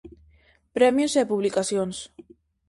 [0.77, 1.97] Premios e publicacións.